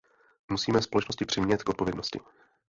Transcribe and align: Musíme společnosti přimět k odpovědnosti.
Musíme 0.49 0.81
společnosti 0.81 1.25
přimět 1.25 1.63
k 1.63 1.69
odpovědnosti. 1.69 2.19